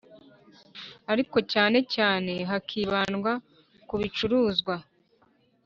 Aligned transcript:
ariko 1.11 1.37
cyane 1.53 1.77
cyane 1.95 2.33
hakibandwa 2.49 3.31
ku 3.87 3.95
bicuruzwa 4.01 4.75